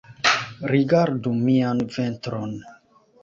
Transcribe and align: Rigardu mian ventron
Rigardu 0.71 1.33
mian 1.43 1.83
ventron 1.97 2.57